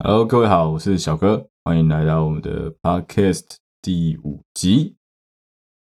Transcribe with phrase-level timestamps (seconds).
[0.00, 4.94] Hello，各位好，我是小哥，欢迎来到我们的 Podcast 第五集。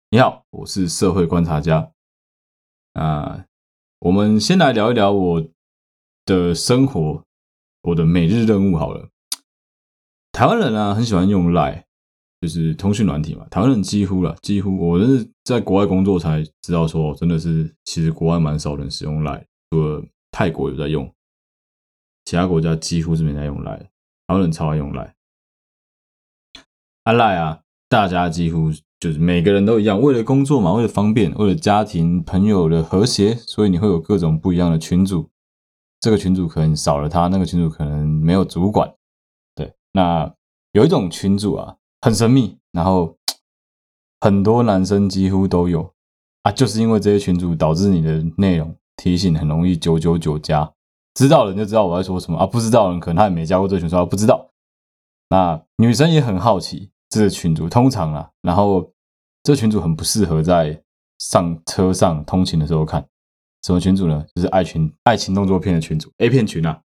[0.10, 1.92] 你好，我是社会观察家。
[2.94, 3.46] 啊，
[4.00, 5.46] 我们先来聊一聊我
[6.24, 7.26] 的生活，
[7.82, 9.10] 我的每日任务好了。
[10.32, 11.84] 台湾人啊，很喜欢用 Line，
[12.40, 13.46] 就是通讯软体嘛。
[13.50, 20.02] 台湾人几乎了，几乎我是在国外工作才知道说，真的是其实国外蛮少人使用 Line，除了
[20.32, 21.14] 泰国有在用，
[22.24, 23.90] 其他国家几乎是没在用 Line。
[24.28, 25.16] 台湾人超爱用来，
[27.04, 35.30] 阿赖啊 Line 啊，大家几乎就是每个人都一样，为了工作嘛，为了方便，为了家庭朋友的和谐，所以你会有各种不一样的群组。
[36.00, 38.92] 这个群组可能少了他，那个群组可能没有主管。
[39.54, 40.34] 对，那
[40.72, 43.18] 有一种群组啊，很神秘，然后
[44.20, 45.94] 很多男生几乎都有
[46.42, 50.75] 啊，就是因为这些群组导致你的内容提醒很容易九九九加。
[51.16, 54.52] 知道人就知道我在说什么啊，不知道人可能他也没加过这个群，说不知道。
[55.30, 58.94] 那女生也很好奇这个群主，通常啊，然后
[59.42, 60.84] 这群主很不适合在
[61.18, 63.08] 上车上通勤的时候看。
[63.64, 64.24] 什么群主呢？
[64.36, 66.82] 就是爱群爱情动作片的群主，A 片群啊。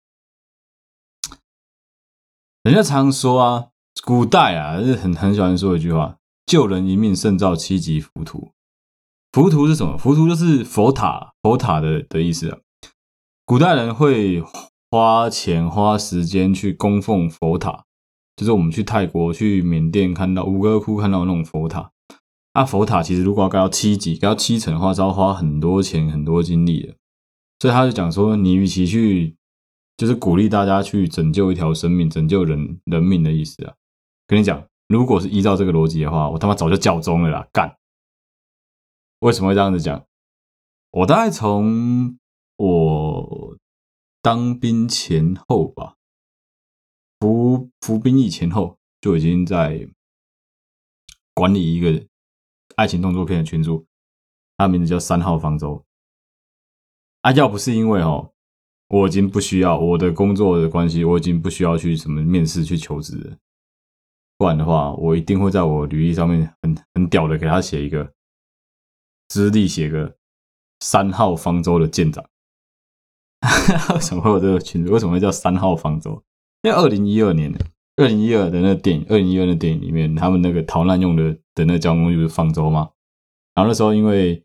[2.63, 3.67] 人家常说啊，
[4.05, 8.51] 古代啊，是很很喜欢说一句话：救人一命胜造七级浮屠。
[9.33, 9.97] 浮屠是什么？
[9.97, 12.57] 浮屠就是佛塔，佛塔的的意思啊。
[13.49, 14.43] 古代人会
[14.91, 17.83] 花钱花时间去供奉佛塔，
[18.35, 21.89] 就是我们去泰国、去缅甸看到吴哥窟看到那种佛塔。
[22.53, 26.93] 那佛塔其实如果要盖到七级、盖到七层的话，是要花很多钱、很多精力的。
[27.59, 29.35] 所以他就讲说，你与其去，
[29.97, 33.73] 就是鼓励大家去拯救一条生命、拯救人人命的意思啊。
[34.27, 37.47] 跟你讲，如果是依照这个逻辑的话，我他妈早就教宗了啦！
[37.51, 37.77] 干，
[39.21, 40.05] 为什么会这样子讲？
[40.91, 42.18] 我大概从。
[42.59, 43.57] 我
[44.21, 45.95] 当兵前后吧，
[47.21, 49.87] 服服兵役前后就已经在
[51.33, 52.05] 管理一个
[52.75, 53.85] 爱情动作片的群组，
[54.57, 55.85] 他名字叫三号方舟。
[57.21, 58.33] 啊，要不是因为哦，
[58.89, 63.37] 我已经不需要我的工作的关系，我已经不需要去什么面试去求职了，
[64.37, 68.13] 不然的话，我一定会在我履历上面很很屌的给他写一个
[69.29, 70.17] 资历，写个
[70.81, 72.29] 三号方舟的舰长。
[73.95, 74.91] 为什么会有这个群组？
[74.91, 76.21] 为什么会叫三号方舟？
[76.63, 77.53] 因为二零一二年，
[77.95, 82.89] 二零一二的那个电影，二零一二的电影里面，他们那个逃难用的的那个交通工具是方舟嘛。
[83.55, 84.43] 然后那时候因为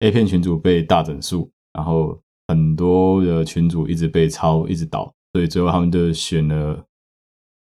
[0.00, 6.84] A 片群组被大整数，然后很多的群组一直被抄，一直倒，所以最后他们就选了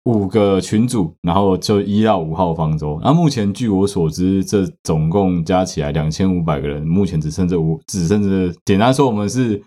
[0.05, 2.99] 五个群组，然后就一到五号方舟。
[3.03, 9.61] 那目前据我所知，这总共加起来两千五百个人，目前只剩这五，只剩这，简单说，我们是。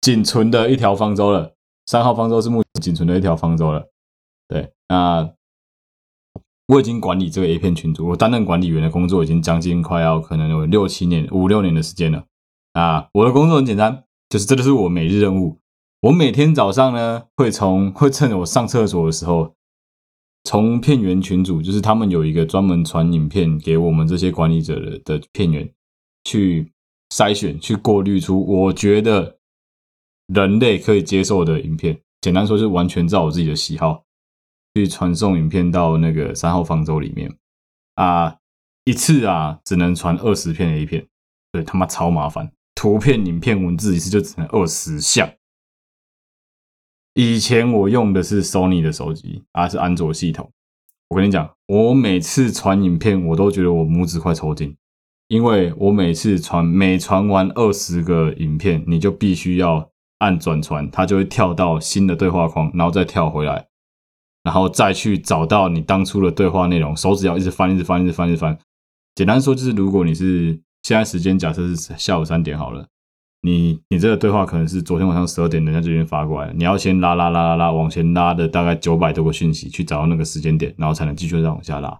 [0.00, 1.54] 仅存的一条方舟了，
[1.86, 3.90] 三号方舟是目前仅存的一条方舟了。
[4.48, 5.30] 对，那
[6.68, 12.24] 我已经管理这个 A 片群组，我担任管理员的工作已经将近快要可能有六七年、五六年的时间了。
[12.72, 15.58] 啊，我的工作很简单，就是这就是我每日任务。
[16.02, 19.54] 我每天早上呢，会从会趁着我上厕所的时候，
[20.44, 25.70] 从片源群组，就是他们有一个专门传影片给我们这些管理者的的片源，
[26.24, 26.72] 去
[27.14, 29.39] 筛选、去过滤出我觉得。
[30.32, 34.04] 人类可以接受的影片，简单说是完全照我自己的喜好
[34.74, 37.36] 去传送影片到那个三号方舟里面
[37.96, 38.36] 啊，
[38.84, 41.08] 一次啊只能传二十片 A 片，
[41.50, 45.28] 对，他妈超麻烦，图片、影片、文字一次就只能二十项。
[47.14, 50.52] 以前我用的是 Sony 的手机，啊是安卓系统，
[51.08, 54.76] 我跟你讲，我每次传影片我都觉得我拇指快抽筋，
[55.26, 59.89] 因为我每次传每传完二十个影片，你就必须要。
[60.20, 63.66] 按转传，它就会跳到新的对话框，然后再跳回来，
[64.42, 66.96] 然后再去找到你当初的对话内容。
[66.96, 68.56] 手指要一直翻，一直翻，一直翻，一直翻。
[69.14, 72.86] 简单说就是，如果你是现在时间假设是下午三点好了，
[73.42, 81.98] 你你这个对话可能是昨天晚上十二点人家就已经发过来，你要先拉拉拉拉拉往前拉的大概九百多个讯息去找到那个时间点，然后才能继续再往下拉。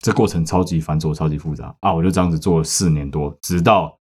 [0.00, 1.94] 这过程超级繁琐，超级复杂啊！
[1.94, 3.96] 我就这样子做了四年多，直到。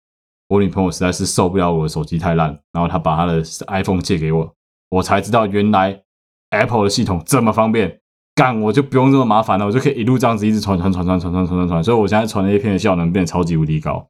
[0.52, 4.54] 我女朋友实在是受不了我的手机太烂，然后她把她的 iPhone 借给我，
[4.90, 6.04] 我才知道原来
[6.50, 8.02] Apple 的系统这么方便，
[8.36, 14.10] 干我就不用这么麻烦了，我就可以一路这样子一直传传传传传传传传传，所以我现在传的 A 片的效能变得超级无敌高。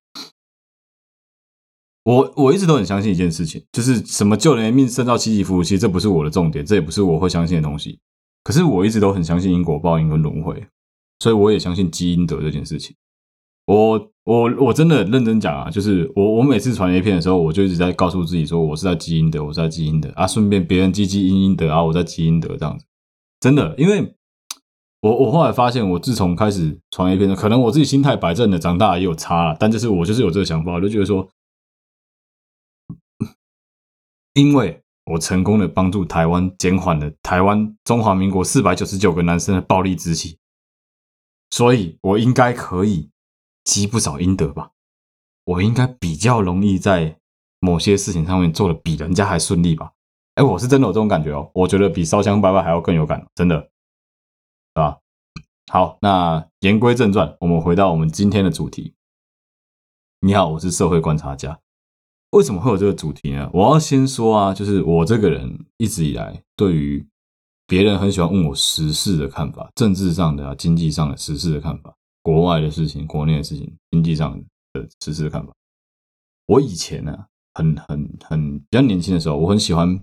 [2.05, 7.99] 我我一直都很相信一件事情，就是什么救人一命胜造七级浮屠，其实这不是我的重点，这也不是我会相信的东西。
[8.43, 10.65] 可是我一直都很相信因果报应跟轮回，
[11.19, 12.95] 所以我也相信积阴德这件事情。
[13.71, 22.85] 我我我真的认真讲啊，就是我我每次传 A 片的时候，我就一直在告诉自己说，我是在积阴德，我是在积阴德啊，顺便别人积积阴阴德啊，我在积阴德这样子。
[23.39, 24.13] 真的，因为
[25.01, 31.29] 我我后来发现，我自从开始传 A 片，可能我自己心态摆正了，长大也有差了，但就是我就是有这个想法，我就觉得说，
[34.33, 40.37] 因为我成功的帮助台湾减缓了台湾中华民国四百九十九个男生的暴力之气，
[41.49, 43.09] 所以我应该可以
[43.63, 44.71] 积不少阴德吧？
[45.45, 47.17] 我应该比较容易在
[47.59, 49.91] 某些事情上面做的比人家还顺利吧？
[50.35, 53.69] 哎，我是真的有这种感觉哦，我觉得比烧香拜拜还要更有感，真的，是
[54.75, 54.99] 吧？
[55.71, 58.93] 好，那言归正传，我们回到我们今天的主题。
[60.21, 61.59] 你好，我是社会观察家。
[62.31, 63.49] 为什么会有这个主题呢？
[63.53, 67.05] 我要先说啊，就是我这个人一直以来对于
[67.67, 74.39] 别人很喜欢问我时事的看法，政治上的啊，经济上的时事的看法，国外的事情，国内的事情，经济上
[74.73, 75.51] 的时事的看法。
[76.47, 79.99] 我以前呢，很很很比较年轻的时候，我很喜欢。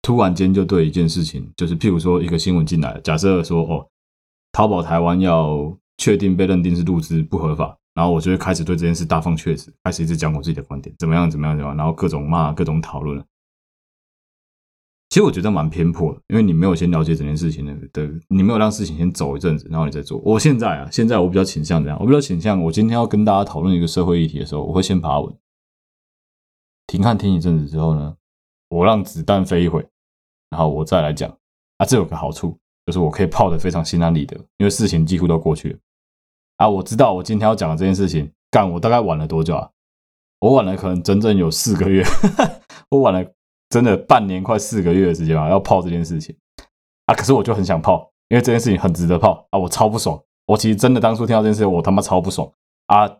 [0.00, 3.86] 突然间就对一件事情，就是譬如说一个新闻进来，假设说哦，
[4.52, 13.22] 淘宝台湾要确定被认定是入资不合法，然后我就会开始对这件事大放厥词，开始一直讲我自己的观点，怎么样怎么样怎么样，然后各种骂，各种讨论。
[15.10, 20.18] 其实我觉得蛮偏颇的，因为你没有先了解整件事情的，对，你没有让事情先走一阵子，然后你再做。
[20.24, 25.34] 我现在啊，现在我比较倾向这样，我比较倾向，我今天要跟大家讨论一个社会议题的时候，我会先爬文，
[26.86, 28.14] 停看听一阵子之后呢。
[28.70, 29.82] 我让子弹飞一会，
[30.50, 31.34] 然后我再来讲
[31.78, 32.54] 啊，这有个好处，
[32.84, 35.78] 就是我可以泡得非常心安理得，因为事情几乎都过去了
[36.58, 36.68] 啊。
[36.68, 39.70] 我知道我今天要讲的这件事情，干我大概晚了多久啊？
[40.40, 42.04] 我晚了可能整整有四个月，
[42.90, 43.24] 我晚了
[43.70, 46.36] 真的半年快四个月的时间啊，要泡这件事情
[47.06, 47.14] 啊。
[47.14, 50.22] 可是我就很想泡，因为这件事情很值得泡啊，我超不爽。
[50.46, 52.50] 我其实真的当初听到这件事情，我他妈超不爽
[52.86, 53.18] 啊。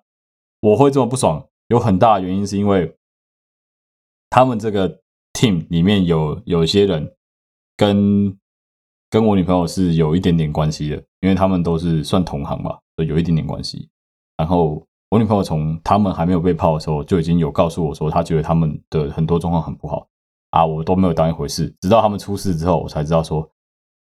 [0.61, 2.97] 我会这么不爽，有很大的原因是因为
[4.31, 5.01] 他们这个。
[5.35, 7.15] team 里面有有一些人
[7.77, 8.37] 跟
[9.09, 13.89] 跟我女朋友是有一点点关系的，因为他们都是算同行吧，所以有一点点关系。
[14.37, 20.09] 然后我女朋友从他们还没有被泡的时候就已经有告诉我说，她觉得他们的很多状况很不好
[20.51, 21.75] 啊，我都没有当一回事。
[21.81, 23.51] 直到他们出事之后，我才知道说，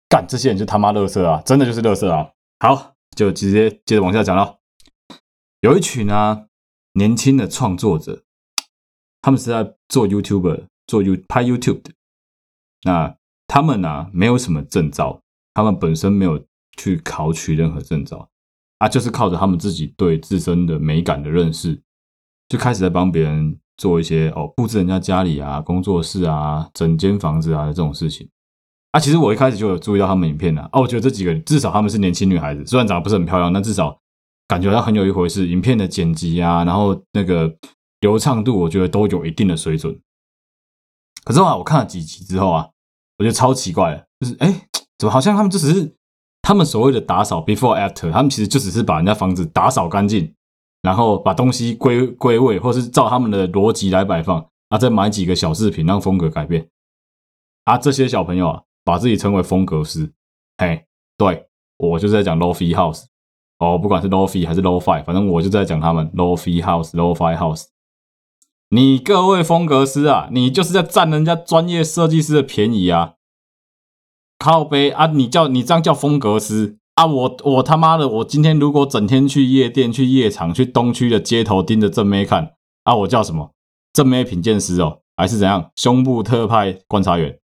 [0.09, 2.31] 干这些人就他妈乐色啊，真的就是乐色啊。
[2.61, 4.59] 好，就直接接着往下讲了。
[5.61, 6.47] 有一群啊
[6.95, 8.25] 年轻的创作者，
[9.21, 10.67] 他们是在做 YouTube。
[10.85, 11.93] 做 You 拍 YouTube 的，
[12.83, 13.17] 那
[13.47, 15.23] 他们呢、没有什么证照，
[15.55, 16.45] 他们本身没有
[16.77, 18.29] 去考取任何证照，
[18.79, 21.81] 啊，就是靠着他们自己对自身的美感的认识，
[22.49, 28.29] 就开始在帮别人做一些哦布置人家家里啊、工作室啊、整间房子啊这种事情。
[28.93, 33.99] 啊，其实我一开始就有注意到他们影片的，啊，我觉得这几个至少他们是年轻女孩子，虽然长得不是很漂亮，但至少
[34.47, 35.49] 感觉到很有一回事。
[35.49, 37.53] 影片的剪辑啊，然后那个
[37.99, 39.99] 流畅度，我觉得都有一定的水准。
[41.25, 42.69] 可是啊，我看了几集之后啊，
[43.19, 45.97] 我觉得超奇怪的，就是哎，怎么好像他们就只是
[46.41, 50.35] 他们所谓的打扫 before after，他们其实就只是把人家房子打扫干净，
[50.83, 56.69] 然后把东西归归位，或是照他们的逻辑来摆放，啊，再买几个小饰品让风格改变。
[57.65, 60.13] 啊，这些小朋友啊，把自己称为风格师，
[60.59, 60.85] 嘿，
[61.17, 61.47] 对，
[61.77, 63.05] 我就是在讲 Lo-Fi House，
[63.59, 67.67] 哦，不管是 Lo-Fi 还是 Lo-Fi，反正我就在讲他们 Lo-Fi House，Lo-Fi House。
[68.71, 73.15] 你各位风格师啊，你就是在占人家专业设计师的便宜啊！
[74.39, 77.07] 靠北啊，你叫你这样叫风格师啊？
[77.07, 83.53] 我我他妈的，我今天如果整天去夜店、去夜场、去东区的街头盯着正妹看啊，我叫什么？
[83.93, 85.71] 正妹品鉴师哦，还是怎样？
[85.77, 87.39] 胸部特派观察员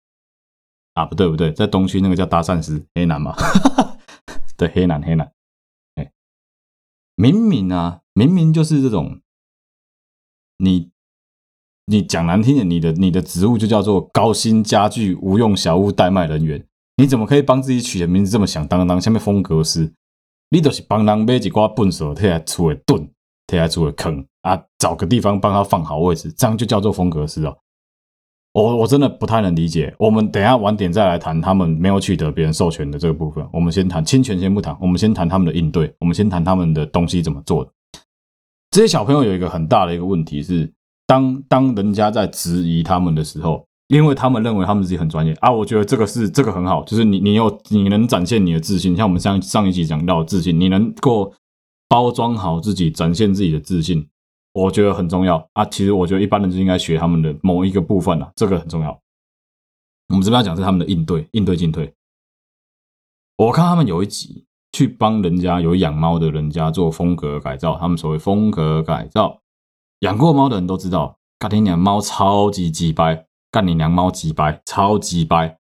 [0.94, 1.04] 啊？
[1.04, 3.34] 不对不对，在东区那个叫搭讪师，黑男嘛？
[4.56, 5.32] 对，黑男黑男。
[5.96, 6.12] 哎，
[7.16, 9.20] 明明啊，明明就是这种
[10.58, 10.90] 你。
[11.86, 19.00] 你讲难听点，你的你的职务就叫做高薪家具无用小物代卖人员，你怎么可以帮自己取的名字这么响当当？
[19.00, 19.92] 下面风格师，
[20.50, 23.08] 你都是帮人买几挂粪扫，替他出的墩，
[23.46, 27.56] 替他出的坑啊，找个地方帮他放好位置，这样就叫做风格师哦。
[28.52, 29.92] 我我真的不太能理解。
[29.98, 33.44] 我们等一下晚点再来谈他们没有取得别人授权的这个部分。
[33.52, 35.92] 我们先谈侵权，先不谈，我们先谈他们的应对。
[35.98, 37.70] 我们先谈他们的东西怎么做的。
[38.70, 40.72] 这些小朋友有一个很大的一个问题是。
[41.06, 51.32] 当当人家在质疑他们的时候，因为他们认为他们自己很专业啊，我觉得这个是这个很好，就是你你有你能展现你的自信，像我们上上一集讲到的自信，你能够
[51.88, 54.08] 包装好自己，展现自己的自信，
[54.52, 55.64] 我觉得很重要啊。
[55.66, 58.98] 其实我觉得一般人就应该学他们的某一个部分啊，这个很重要。
[60.08, 61.92] 我们这边要讲是他们的应对应对进退。
[63.36, 69.40] 我看他们有一集去帮人家有养猫的人家做风格改造，他们所谓风格改造。
[70.00, 75.56] 养过猫的人都知道，干你娘猫超级鸡掰，干你娘猫鸡掰，超级掰。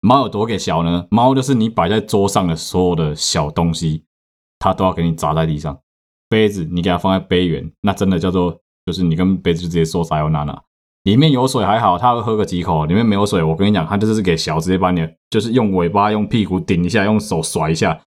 [0.00, 1.08] 猫有多给小呢？
[1.10, 4.04] 猫就是你摆在桌上的所有的小东西，
[4.60, 5.76] 它都要给你砸在地上。
[6.28, 10.62] 杯子你给它放在杯缘，那真的叫做就是你跟杯子直接说撒由那拉。
[11.02, 18.02] 里面有水还好，它会喝个几口；里面没有水，我跟你讲，它就是给小直接把你就是用尾巴、用屁股顶一下，用手甩一下。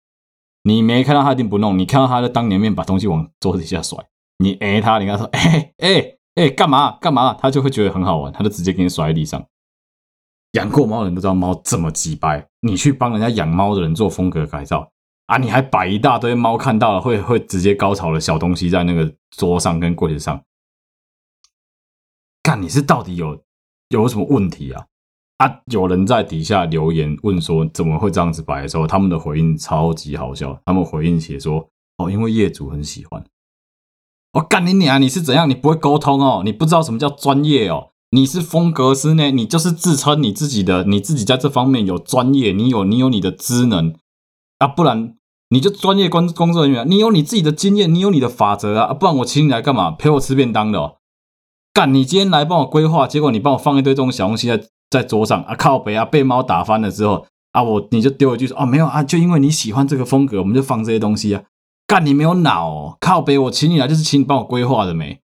[0.63, 3.97] 你没看到它一定不弄，你看到它就当你面把东西往桌子底下甩。
[4.39, 9.45] 你哎它，你跟它说 哎哎哎干嘛干嘛，他就会觉得很好玩，他就直接给你甩在地上。
[10.53, 14.91] 养过猫的人都知道猫这么机掰，你去帮人家养猫的人做风格改造
[15.27, 20.43] 啊，你还摆一大堆猫看到了会会直接高潮的小东西在那个桌上跟柜子上。
[22.43, 23.43] 看你是到底有
[23.89, 24.85] 有什么问题啊？
[25.37, 25.61] 啊！
[25.65, 30.61] 有人在底下留言问说怎么会这样子摆的时候，他们的回应超级好笑。
[30.65, 33.23] 他们回应写说：“哦，因为业主很喜欢。”
[34.33, 35.01] 我干你娘！
[35.01, 35.49] 你是怎样？
[35.49, 36.41] 你不会沟通哦？
[36.45, 37.89] 你不知道什么叫专业哦？
[38.11, 39.29] 你是风格师呢？
[39.31, 43.93] 你就是自称你自己的，你自己在这方面有专业，你有你有你的职能
[44.59, 45.15] 啊，不然
[45.49, 49.91] 你就专业工工作人员，你有你自己的经验，你有你的法则啊，不然我请你来干嘛？
[49.91, 50.95] 陪我吃便当的哦。
[51.73, 51.93] 干！
[51.93, 61.43] 你今天来帮我规划，结果你帮我放一堆这种小东西在在桌上啊，靠北啊，被猫打翻了之后啊，我你就丢一句说哦，没有啊，就因为你喜欢这个风格，我们就放这些东西啊。
[61.91, 62.05] 干！
[62.05, 63.37] 你没有脑，靠北！
[63.37, 65.19] 我请你来就是请你帮我规划的没？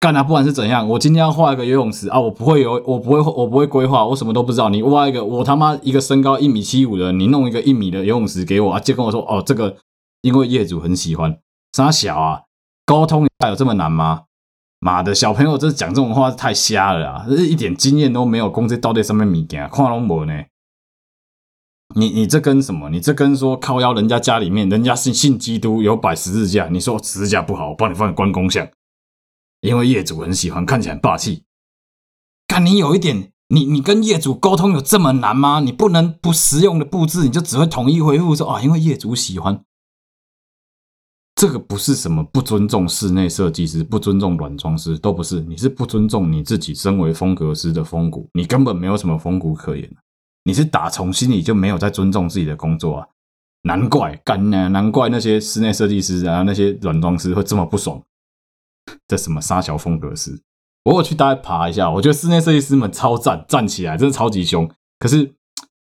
[0.00, 0.24] 干啊！
[0.24, 4.70] 不管是怎样，我今天要画一个游泳池啊，我不会游，我不会，我不会规划，我什么都不知道。
[4.70, 9.76] 你挖一个，我他妈一个身高一米七五的，你弄一个一米的游泳池给我啊，就跟我说哦，这个
[10.22, 11.38] 因为业主很喜欢，
[11.74, 12.40] 三小啊，
[12.84, 14.22] 沟通有这么难吗？
[14.80, 17.26] 妈的，小朋友这讲这种话太瞎了啊！
[17.28, 20.32] 这一点经验都没有，公司到底什么物件，看拢无呢？
[21.94, 22.88] 你你这跟什么？
[22.90, 28.68] 你这跟说靠腰人家家里面人家是信基督，有摆十字架，你说十字架不好，我帮你放关公像，
[29.60, 31.44] 因为业主很喜欢，看起来很霸气。
[32.46, 35.60] 看你有一点，你你跟业主沟通有这么难吗？
[35.60, 39.64] 你不能不实用的布置，你就只会统一回复说啊，因为业主喜欢。
[41.34, 45.40] 这个不是什么不尊重室内设计师、不尊重软装师，都不是。
[45.40, 49.90] 你是不尊重你自己身为风格师的风骨，你根本没有什么风骨可言。
[50.44, 53.08] 你是打从心里就没有在尊重自己的工作啊！
[53.62, 58.02] 难怪干呢，难怪那些室内设计师啊，那些软装师会这么不爽。
[59.06, 60.40] 这什么沙桥风格师？
[60.84, 64.70] 我有去大概爬一下，我觉得室内设计师们超赞，站起来真的超级凶。
[64.98, 65.34] 可是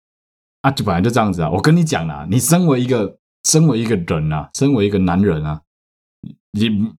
[0.63, 1.51] 啊，就本来就这样子啊！
[1.51, 3.19] 我跟你讲啦，你身为一个。
[3.47, 5.63] 身为一个人啊，身为一个男人啊，
[6.51, 6.93] 你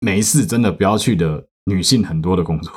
[0.00, 2.72] 没事真的不要去的女性很多的工作，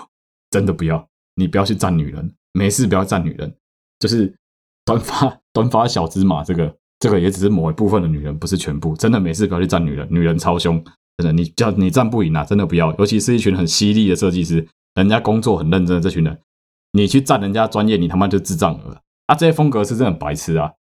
[0.50, 3.56] 真的不要，你不要去占女人，没事不要占女人，
[4.02, 4.34] 就是
[4.84, 10.84] 短发短发小芝麻，这个这个也只是某一部分的女人，不是全部，真的没事不要去占女人，女人超凶，
[11.18, 16.42] 真的你叫你占不赢啊，真的不要，尤其是一群很犀利的设计师，人家工作很认真的这群人，
[16.94, 19.36] 你去占人家专业，你他妈就智障了啊！
[19.36, 20.74] 这些风格是真的白痴啊。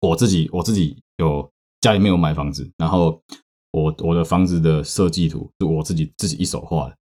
[0.00, 1.48] 我自己我自己有
[1.80, 3.22] 家里面有买房子，然后
[3.70, 6.96] 我我的房子的设计图是我自己自己一手画的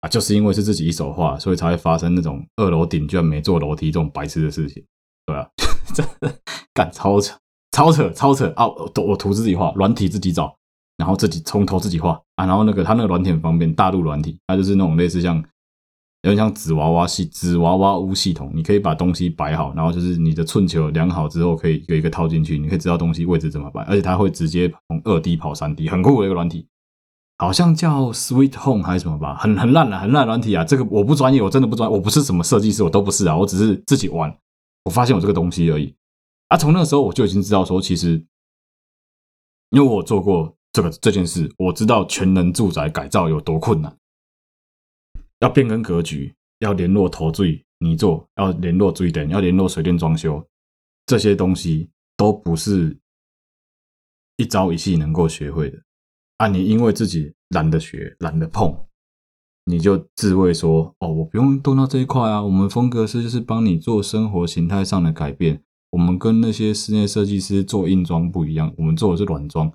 [0.00, 4.84] 啊，就是因为是自己一手画，所以才会发生那种二楼顶居然没做楼梯这种白痴的事情，
[5.26, 5.48] 对吧？
[5.94, 6.34] 真的
[6.74, 7.34] 干超扯
[7.72, 8.66] 超扯超扯啊！
[8.66, 10.54] 我我图自己画，软体自己找，
[10.96, 15.44] 然后自己从头自己画啊，然后那个他那个软体很方便，大陆软体，它就是那种类似像。
[16.22, 26.66] 有点像纸娃娃系纸娃娃屋系统，你可以把东西摆好，然后就是你的寸球量好之后，可以有一个套进去，你可以知道东西位置怎么摆，而且它会直接从二 D 跑三 D，很酷的一个软体，
[27.38, 30.64] 好像叫 Sweet Home 还是什么吧，很很烂的很烂软体啊！
[30.64, 34.36] 这个我不专业，我真的不专，我不是什么设计师，我都不是啊，我只是自己玩，
[34.84, 35.94] 我发现我这个东西而已。
[36.48, 38.22] 啊，从那个时候我就已经知道说，其实
[39.70, 43.96] 因为我做过这个这件事，我知道全能住宅改造有多困难。
[45.38, 50.44] 要变更格局，要联络头最泥作，要联络水电，要联络水电装修，
[51.06, 52.98] 这些东西都不是
[54.38, 55.80] 一朝一夕能够学会的。
[56.38, 58.72] 啊，你因为自己懒得学，懒得碰，
[59.64, 69.72] 你就自慰说：“哦，我不用动到这一块啊。”我们风格师就是帮你做生活形态上的改变，我们跟那些室内设计师做硬装不一样，我们做的是软装。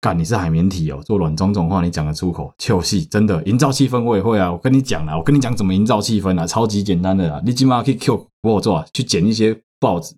[0.00, 2.52] 干，你是海绵体哦，做软装这种话你讲得出口？
[2.58, 4.52] 臭戏，真的营造气氛我也会啊！
[4.52, 7.40] 我跟你讲啦，我跟你讲怎么营造气氛啊，超级简单的啦！
[7.46, 10.16] 你起码可以 Q 我做啊，去捡一些报纸，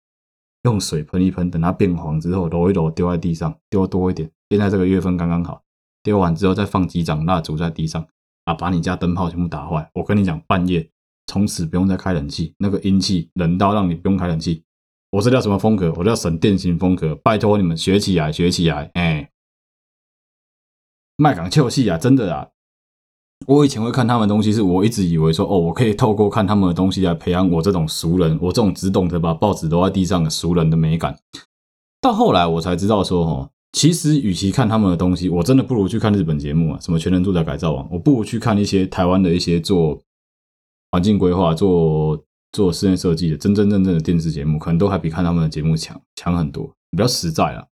[0.65, 4.31] 用水喷一喷，等它变黄之后揉一揉，丢在地上，丢多一点。
[4.49, 5.63] 现在这个月份刚刚好，
[6.03, 8.07] 丢完之后再放几盏蜡烛在地上
[8.45, 9.91] 啊，把你家灯泡全部打坏。
[9.95, 10.91] 我跟你讲，半夜
[11.27, 14.63] 从此不用再开冷气，那个阴气冷到让你不用开冷气。
[15.11, 15.93] 我这叫什么风格？
[15.97, 19.31] 我叫省电型风格，拜托你们学起来，学起来，哎。
[21.17, 22.49] 麦港臭戏啊，真的啊！
[23.47, 31.19] 我以前会看他们的东西，是我一直以为说，哦，我可以透过看他们的东西来培养我这种俗人，我这种只懂得把报纸丢在地上的俗人的美感。
[32.03, 40.01] 到后来我才知道说，哦，其实与其看他们的东西，我真的不如去看日本节目啊，什么《全能住宅改造王》，我不如去看一些台湾的一些做
[40.91, 47.67] 环境规划、做做室内设计的真真正正的电视节目，可能都还比看他们的节目强强很多，比较实在啊。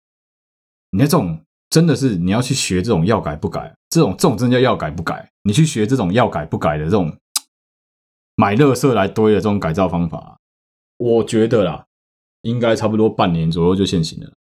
[0.92, 1.38] 你看这种。
[1.70, 5.30] 真的是你要去学这种要改不改，这种这种真的叫要改不改。
[5.44, 7.16] 你去学这种要改不改的这种
[8.34, 10.40] 买乐色来堆的这种改造方法，
[10.96, 11.86] 我觉得啦，
[12.42, 14.32] 应该差不多半年左右就现行了。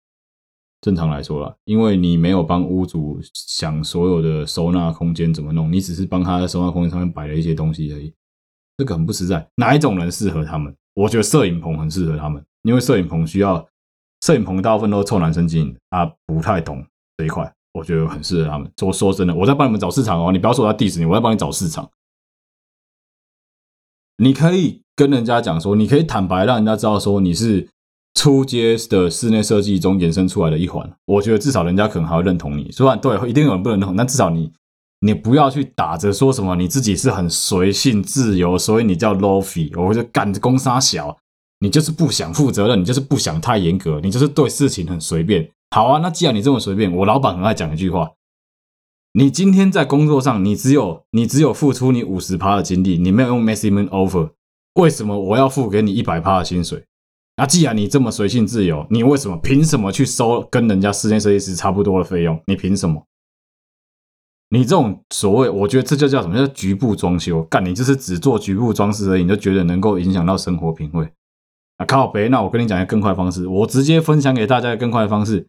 [0.81, 8.13] 正常来说啦，因为你没有帮屋主想所有的收纳空间怎么弄，你只是帮他在收纳空间上面摆了一些东西而已，
[8.77, 9.45] 这个很不实在。
[9.55, 10.73] 哪一种人适合他们？
[10.93, 13.67] 我觉得摄影棚很适合他们，因为摄影棚需要
[14.21, 16.85] 摄影棚大部分都是臭男生经营，他不太懂。
[17.17, 18.71] 这一块我觉得很适合他们。
[18.77, 21.89] 说说真的，我在帮你们找市场哦，你不要说我在 diss 你，我在帮你找市场。
[24.17, 27.69] 你可以跟人家讲说，你可以坦白让人家知道说你是
[28.13, 30.91] 出街的室内设计中衍生出来的一环。
[31.05, 32.69] 我觉得至少人家可能还会认同你。
[32.71, 34.51] 虽然对，一定有人不认同，但至少你
[35.01, 41.17] 你不要去打着说什么你自己是很随性自由，所以你叫 lofi，我就干着攻杀小，
[41.59, 45.49] 你就是不想负责任，你就是不想太严格，你就是对事情很随便。
[45.71, 48.11] 好啊，那既然你这么随便，我老板很爱讲一句话：
[49.13, 54.31] 你今天在工作上，你只有你只有付出你五十趴的精力，你没有用 maximum offer，
[54.73, 56.83] 为什么我要付给你一百趴的薪水？
[57.39, 62.37] 那既然你这么随性自由，你为什么凭什么去收跟人家室内设计师差不多的费用？
[62.47, 63.05] 你凭什么？
[64.49, 66.35] 你这种所谓，我觉得这就叫什么？
[66.35, 67.41] 叫局部装修？
[67.43, 71.09] 干，你就是只做局部装饰而已，你就觉得能够影响到生活品味？
[71.77, 72.27] 啊靠北！
[72.27, 75.47] 那我跟你讲一个更快的方式，我直接分享给大家一个更快的方式。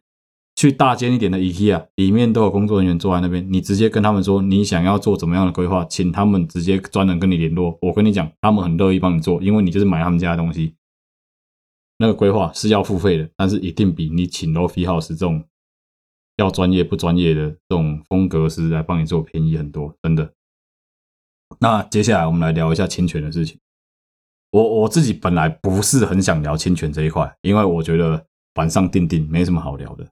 [0.55, 3.45] 去大间一点的 IKEA，里面都有工作人员坐在那边。
[3.51, 7.77] 你直接跟他们说，你想要做怎么样的规划，请他们直接专人跟你联络。
[7.81, 10.75] 我跟你讲，他们很乐意帮你做，因为你就是买他们家的东西。
[12.03, 15.45] 那个规划是要付费的，但是一定比你请 Lofi House 这种
[16.37, 20.33] 要专业不专业的这种风格师来帮你做便宜很多，真的。
[21.59, 23.61] 那接下来我们来聊一下侵权的事情。
[24.51, 28.25] 我我自己本来不是很想聊侵权这一块，因为我觉得
[28.55, 30.09] 板上钉钉，没什么好聊的。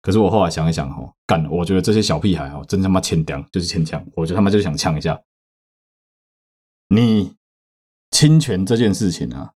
[0.00, 4.06] 可是我后来想一想，哦，干，我觉得这些小屁孩哦，真他妈欠屌，就是欠呛。
[4.14, 5.20] 我觉得他妈就想呛一下。
[6.88, 7.34] 你
[8.12, 9.52] 侵权这件事情啊，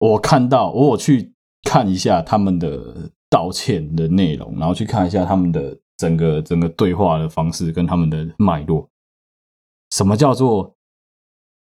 [0.00, 1.32] 我看到，我去
[1.62, 8.88] 看一下他们的道歉的内容，然后去看一下他们的整个整个对话的方式跟他们的脉络。
[9.90, 10.74] 什么叫做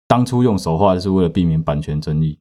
[0.07, 2.39] 当初用手画是为了避免版权争议？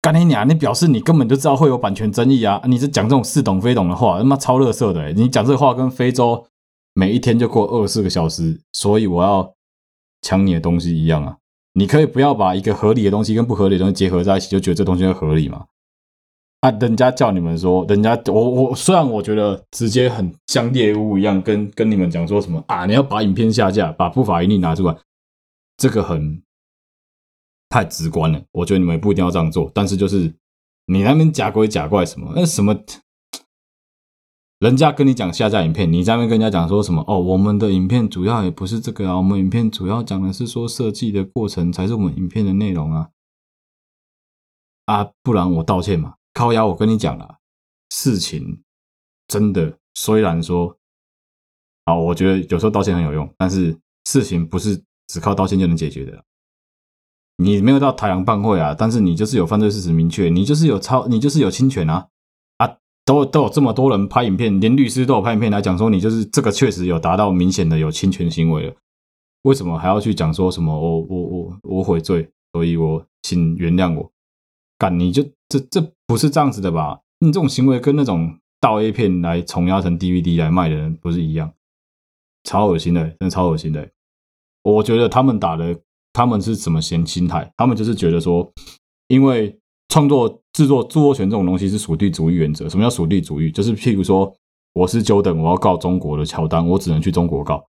[0.00, 0.48] 干你娘！
[0.48, 2.62] 你表示你根本就知道会有版权争议啊！
[2.66, 5.12] 你是讲这种似懂非懂的话，他妈超垃圾的！
[5.12, 6.46] 你讲这话跟非洲
[6.94, 9.52] 每一天就过二十四个小时，所以我要
[10.22, 11.38] 抢你的东西一样啊！
[11.76, 15.66] 你可以不要把一个合理的东西跟不合理的东西结合在一起，就觉得这东西合理吗？
[16.60, 16.70] 啊！
[16.80, 24.96] 人家叫你们说，人家我我虽然我觉得直接很像猎巫一样，跟跟你们讲说什么啊，你要把影片下架，把不法营利拿出来，
[25.76, 26.42] 这个很。
[27.68, 29.68] 太直观了，我觉得你们也不一定要这样做。
[29.74, 30.32] 但是就是
[30.86, 32.32] 你那边假鬼假怪什么？
[32.34, 32.72] 那什么，
[34.58, 37.04] 人家跟你讲下架影片，你在那边跟人家讲说什么？
[37.06, 43.10] 哦，我们的影片主要也不是这个啊，我们影片主要讲的是说设计的过程才是我们影片的内容啊。
[44.86, 46.14] 啊，不然我道歉嘛。
[46.32, 47.36] 靠腰，我跟你讲了，
[47.90, 48.62] 事情
[49.28, 50.78] 真的虽然说，
[51.84, 56.24] 啊，我觉得有时候道歉很有用，但是事情不是只靠道歉就能解决的。
[57.36, 62.08] 你没有到台阳办会啊，但是你就是有犯罪事实明确，你就是有超，你就是有侵权啊！
[63.06, 68.74] 都都有这么多人拍影片，连律师都有拍影片来讲说你就是这个确实有达到明显的有侵权行为了，
[69.42, 74.12] 为什么还要去讲说什么我我我我悔罪，所以我请原谅我？
[74.76, 77.00] 干你就这这不是这样子的吧？
[77.20, 81.50] 你这种行为跟那种盗 A 片来重压成 DVD 来卖的人不是一样？
[82.44, 83.88] 超恶心的，真的超恶心的。
[84.62, 85.78] 我觉得他们打的。
[86.12, 87.52] 他们是什么心心态？
[87.58, 88.50] 他们就是觉得说，
[89.08, 89.54] 因为
[89.88, 92.68] 创作、制作、著作权这种东西是属地主义原则。
[92.68, 93.50] 什么叫属地主义？
[93.50, 94.32] 就是譬如说，
[94.74, 97.64] 我是 Jordan，我要告中国的乔丹，我只能去中国告。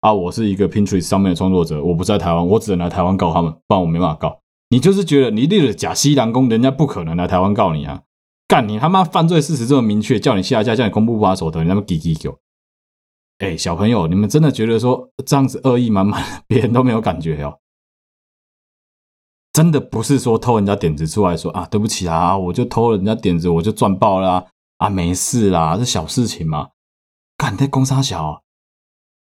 [0.00, 4.40] 啊，我是一个 Pinterest 上面的创作者，我不在台湾，我只能来台湾告他们，不然我没办法告。
[4.70, 8.02] 你就是觉得你立了假西兰公，人家不可能来台湾告你啊！
[8.48, 12.30] 干你他妈犯罪事实这么明确，叫你下架，叫你公布不法所得，你他妈给给给！
[13.38, 17.58] 哎，小朋友，你们真的觉得说这样子恶意满满，别人都没有感觉哦？
[19.52, 24.46] 真的不是说偷人家点子出来说啊，对不起啊，我就偷了人家点子，我就赚爆了啊，
[24.78, 26.70] 啊没事啦，这小事情嘛，
[27.36, 28.42] 干在公三小，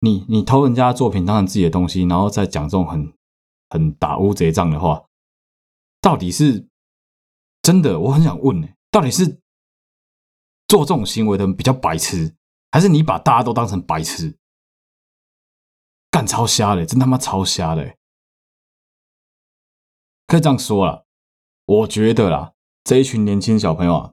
[0.00, 3.12] 你你偷人家作品当成自己的东西，然后再讲这种很
[3.68, 5.04] 很打乌贼仗的话，
[6.00, 6.66] 到底是
[7.60, 8.00] 真的？
[8.00, 9.26] 我很想问呢，到底是
[10.66, 12.34] 做这种行为的人比较白痴，
[12.70, 14.38] 还是你把大家都当成白痴？
[16.10, 17.94] 干超瞎的，真他妈超瞎的！
[20.26, 21.02] 可以这样说啦，
[21.66, 22.52] 我觉得啦，
[22.84, 24.12] 这一群年轻小朋友啊，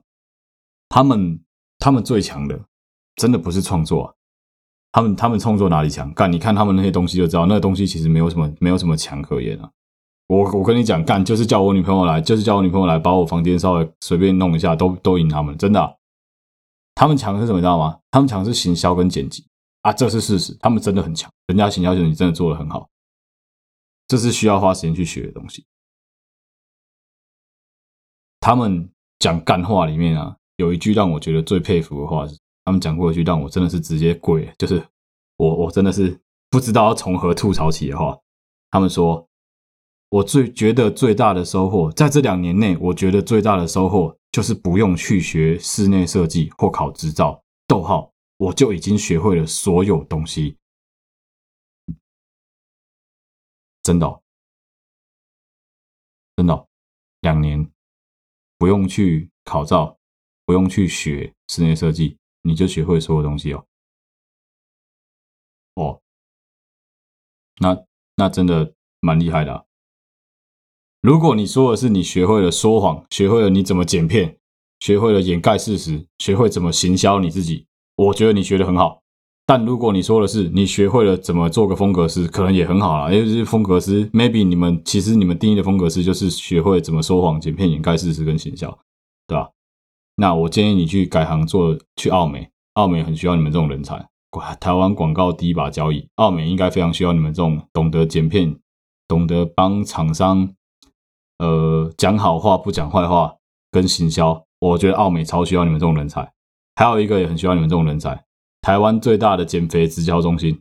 [0.88, 1.40] 他们
[1.78, 2.60] 他们最强的，
[3.16, 4.14] 真的不是创作啊。
[4.92, 6.14] 他们他们创作哪里强？
[6.14, 9.68] 干，你看他们那些东西就知道，那个东西其实没有什么没有什么强可言啊。
[10.28, 15.98] 我我跟你讲，干就是叫我女朋友来，就是叫我女朋友来把我房间稍微随便弄一下，都都赢他们，真的。
[16.94, 17.98] 他们强是什么，你知道吗？
[18.12, 19.44] 他们强是行销跟剪辑
[19.82, 20.56] 啊，这是事实。
[20.60, 22.88] 他们真的很强，人家行销剪辑真的做得很好，
[24.06, 25.66] 这是需要花时间去学的东西。
[28.44, 28.86] 他们
[29.20, 32.26] 讲干话里面啊，有一句让我觉得最佩服的话。
[32.62, 34.86] 他们讲过一句让我真的是直接跪，就是
[35.36, 38.18] 我我真的是不知道要从何吐槽起的话。
[38.70, 39.26] 他们说，
[40.10, 47.42] 我最觉得最大的收获，在这两年内，我觉得最大的收获就是不用去学室内设计或考执照。
[47.66, 50.58] 逗号，我就已经学会了所有东西，
[53.82, 54.20] 真的，
[56.36, 56.66] 真的，
[57.20, 57.70] 两年
[58.64, 59.98] 不用去考照，
[60.46, 62.16] 不用去学室内设计。
[62.44, 63.66] 你就学会所有东西哦，
[65.74, 66.00] 哦，
[67.60, 67.84] 那
[68.16, 69.66] 那真的蛮厉害的。
[71.02, 74.38] 如果你说的是你学会了说谎，学会了你怎么剪片，
[74.80, 79.03] 学会了掩盖事实，学会怎么行销你自己，我觉得你学的很好。
[79.46, 83.12] 但如果你说的是你学会了怎么做个风格师，可能也很好啦。
[83.12, 88.70] 因为这风格师，maybe 你们其实你们定义的风格师就是学会怎么说谎、剪片、掩盖事实跟行销，
[89.26, 89.50] 对吧？
[90.16, 94.08] 那我建议你去改行做，去澳美，澳美很需要你们这种人才。
[94.58, 98.56] 台湾广告第一把交椅，澳美应该非常需要你们这种懂得剪片、
[99.06, 100.48] 懂得帮厂商
[101.38, 103.34] 呃讲好话不讲坏话
[103.70, 104.44] 跟行销。
[104.58, 106.32] 我觉得澳美超需要你们这种人才。
[106.76, 108.23] 还有一个也很需要你们这种人才，
[108.64, 110.58] 台湾最大的减肥直销中心，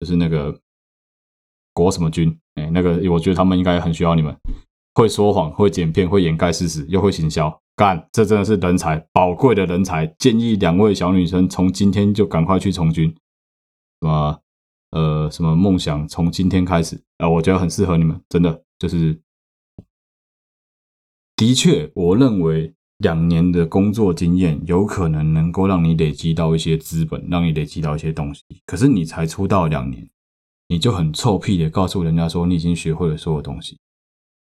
[0.00, 0.60] 就是那个
[1.72, 4.36] 国什么军，哎、那个我觉得他们应该很需要你们，
[4.94, 7.62] 会说谎、会剪片、会掩盖事实，又会行销。
[7.76, 10.08] 干，这真的是人才，宝贵的人才。
[10.18, 13.08] 建议两位小女生从今天就赶快去从军。
[14.00, 14.40] 什么
[14.90, 19.16] 呃，什么梦想从今天开始啊、我觉得很适合你们，真的就是。
[21.36, 28.42] 的确，我认为两年的工作经验有可能能够让你累积到一些资本，让你累积到一些东西。
[28.64, 30.08] 可是你才出道两年，
[30.68, 33.78] 你就很臭屁的告诉人家说你已经学会了所有东西，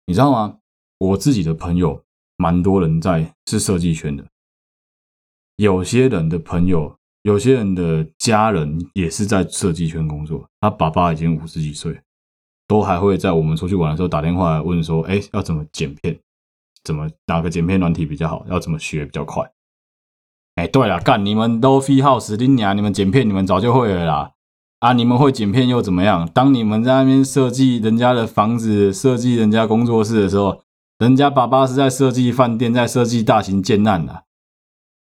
[0.08, 0.58] 你知道吗？
[0.98, 2.02] 我自己的朋友。
[2.38, 4.26] 蛮多人在是设计圈的，
[5.56, 10.46] 有些人的朋友，有些人的家人也是在设计圈工作。
[10.60, 11.98] 他爸爸已经五十几岁，
[12.68, 16.20] 都还会在我们出去玩的时候打电话来问说：“哎，要怎么剪片？
[16.86, 18.46] 怎么哪个剪片软体比较好？
[18.48, 19.52] 要怎么学比较快？”
[20.56, 24.32] 哎，对了，干你们都 FreeHouse 你娘，你们剪片你们早就会了啦。
[24.80, 26.30] 啊，你们会剪片又怎么样？
[26.30, 30.62] 当你们在那边设计人家的房子、设计人家工作室的时候。
[30.98, 34.24] 人家爸爸是在设计饭店，在设计大型建案的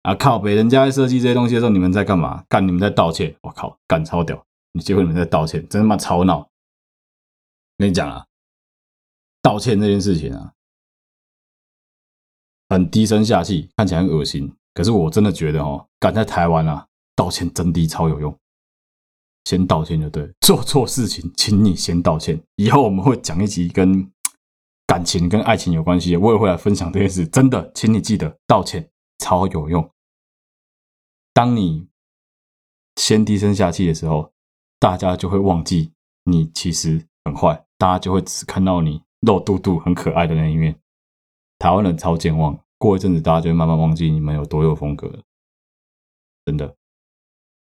[0.05, 0.14] 啊！
[0.14, 2.42] 靠北，人家在设计这些东西的时候，你们在干嘛？
[2.49, 3.37] 干，你们在道歉！
[3.42, 4.42] 我靠，干超屌！
[4.73, 6.49] 你结果你们在道歉，真他妈吵闹！
[7.77, 8.25] 跟你讲啊，
[9.42, 10.53] 道歉这件事情啊，
[12.73, 14.53] 很低声下气，看起来很恶心。
[14.75, 18.37] 可是我真的觉得哦，敢在台湾啊，道歉真的超有用。
[19.45, 22.41] 先道歉就对，做错事情，请你先道歉。
[22.57, 24.11] 以后我们会讲一集跟。
[24.85, 27.27] 感情跟爱情有关系，我也会来分享这件事。
[27.27, 29.91] 真的，请你记得道歉，超有用。
[31.33, 31.89] 当你
[32.97, 34.31] 先低声下气的时候，
[34.79, 35.93] 大家就会忘记
[36.25, 40.79] 你其实很坏，大家就会只看到你肉嘟嘟很可爱的那一面。
[41.59, 45.23] 台湾人超健忘，过一阵子大家就会慢慢忘记你们有多有风格了。
[46.45, 46.75] 真的，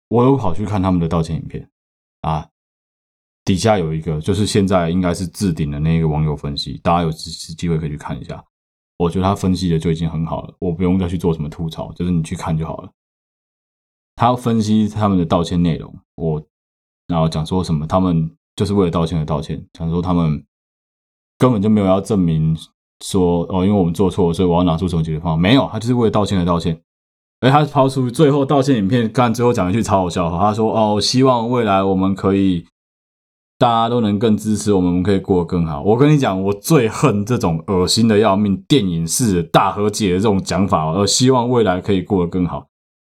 [0.08, 1.70] 我有跑去看他们的道歉影片
[2.22, 2.50] 啊。
[3.46, 8.44] 底下有一个，就是现在应该是置顶的那个网友分析，大家有机会可以去看一下。
[8.98, 12.92] 我觉得他分析的就已经很好了，我不用再去做什么吐槽，就是你去看就好了。
[14.16, 16.44] 他分析他们的道歉内容，我
[17.06, 20.44] 然后讲说什么，他们就是为了道歉而道歉，讲说他们
[21.38, 22.58] 根本就没有要证明
[23.04, 26.80] 说哦，因为我们做错，所以我要拿出什么解决方案，没有，他就是为了道歉而道歉。
[27.42, 32.66] 而他抛出最后道歉影片，看最后讲一句超好笑，他说哦，希望未来我们可以。
[33.60, 35.82] 大家都能更支持我们，我们可以过得更好。
[35.84, 40.92] 我跟你讲，我最恨这种恶心的要命、电影式的大和解的这种讲法。
[40.92, 42.66] 而希望未来可以过得更好。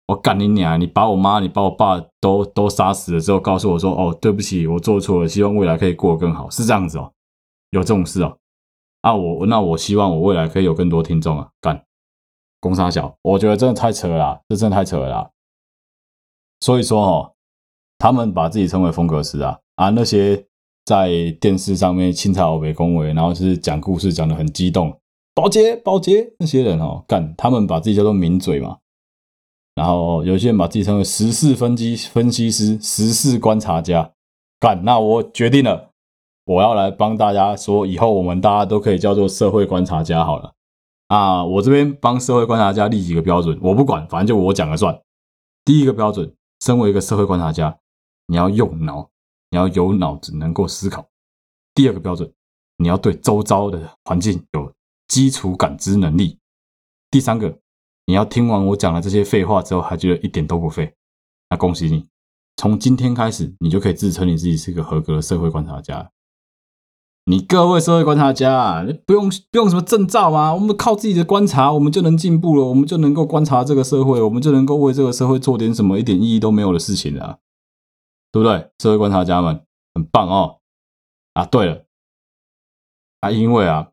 [0.06, 0.80] 我干你娘！
[0.80, 7.10] 你把我妈、你把我爸都都杀死了之后，告诉我说：“哦，对不起，我做错了，希望未来可以过得更好。”是这样子哦，
[7.70, 8.36] 有这种事哦。
[9.06, 11.84] 啊，我那我希望我未来可以有更多听众啊，干，
[12.58, 15.30] 公三小，我觉得真的太扯了，这真的太扯了。
[16.58, 17.32] 所以说哦，
[17.98, 20.44] 他们把自己称为风格师啊啊，那些
[20.84, 24.98] 在电视上面清朝北恭维，然后是讲故事讲的很激动，
[25.36, 28.78] 保洁保洁那些人哦，干，他们把自己叫做名嘴嘛。
[29.76, 34.10] 然后有些人把自己称为时事分析分析师、时事观察家，
[34.58, 35.92] 干，那我决定了，
[36.46, 40.54] 我要来帮大家说，以后我们大家都可以叫做社会观察家好了。
[41.08, 44.98] 啊，我这边帮社会观察家立几个标准，我不管，反正就我讲了算。
[45.64, 47.78] 第一个标准，身为一个社会观察家，
[48.28, 49.10] 你要用脑，
[49.50, 51.06] 你要有脑子，能够思考。
[51.74, 52.32] 第二个标准，
[52.78, 54.72] 你要对周遭的环境有
[55.08, 56.38] 基础感知能力。
[57.10, 57.58] 第三个。
[58.08, 60.94] 你要听完我讲的这些废话之后，还觉得一点都不废，
[61.50, 62.06] 那恭喜你，
[62.56, 66.08] 从今天开始，你就可以自称你自己是一个合格的社会观察家。
[67.28, 70.54] 你各位社会观察家，你不用不用什么证照吗？
[70.54, 77.40] 我们靠自己的观察，我们就能进步了，我们就能够观察这个社会，我们就能够为这个社会做点什么一点意义都没有的事情了，
[78.30, 78.70] 对不对？
[78.78, 80.60] 社会观察家们很棒哦。
[81.34, 81.84] 啊，对了，
[83.20, 83.90] 啊，因为啊，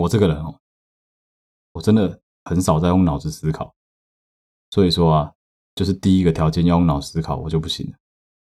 [0.00, 0.60] 我这个人哦，
[1.72, 2.20] 我真的。
[2.44, 3.74] 很少在用脑子思考，
[4.70, 5.32] 所以说啊，
[5.74, 7.92] 就是第一个条件要用脑思考，我就不行了。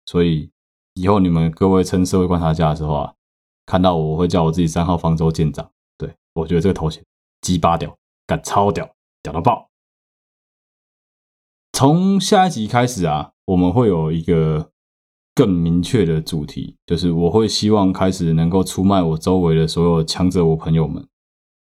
[0.06, 0.48] 所以
[0.94, 3.14] 以后你们各位称社会观察家的时候啊，
[3.66, 5.70] 看到我，我会叫我自己三号方舟舰长。
[5.98, 7.04] 对，我觉得这个头衔
[7.40, 7.96] 鸡巴屌，
[8.26, 8.88] 敢超屌，
[9.22, 9.68] 屌到爆。
[11.72, 14.70] 从下一集开始啊，我们会有一个
[15.34, 21.06] 更明确的主题，就是我会希望开始能够出卖我周围的所有强者我朋友们，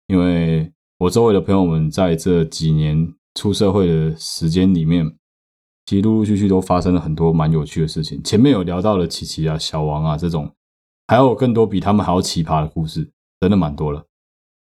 [0.07, 0.71] 因为。
[0.97, 5.05] 我周围的朋友们在这几年出社会的时间里面，
[5.85, 8.23] 其实陆陆续续都发生了很多蛮有趣的事情。
[8.23, 10.49] 前面有聊到了琪琪啊、小王啊这种，
[11.07, 14.03] 还有更多比他们还要奇葩的故事，真的蛮多了。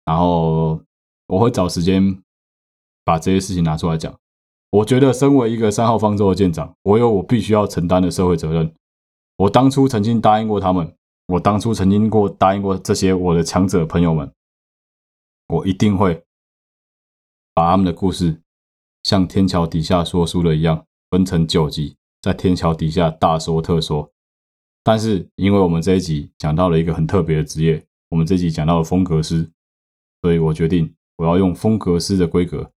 [0.05, 0.81] 然后
[1.27, 2.21] 我会找时间
[3.03, 4.13] 把这些事情拿出来讲。
[4.71, 8.73] 我觉得身为一个三号方舟的舰长，我有我必须要承担的社会责任。
[9.37, 10.95] 我当初曾经答应过他们，
[11.27, 14.31] 我当初曾经过答应过这些我的强者朋友们。
[15.47, 16.23] 我一定会
[17.53, 18.41] 把他们的故事
[19.03, 24.11] 像天桥底下说书的一样分成九集，在天桥底下大说特说。
[24.87, 29.49] 但是，因为我们这一集讲到了一个很特别的职业，我们这一集讲到了风格师，
[30.21, 32.71] 所以我决定我要用风格师的规格，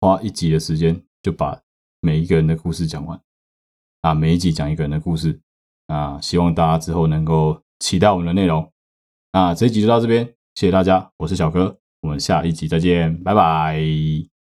[0.00, 1.60] 花一集的时间就把
[2.00, 3.20] 每一个人的故事讲完。
[4.02, 5.40] 啊，每一集讲一个人的故事。
[5.88, 8.70] 啊，希望大家之后能够期待我们的内容。
[9.32, 11.76] 那这一集就到这边，谢谢大家，我是小哥。
[12.02, 14.39] 我们下一集再见，拜拜。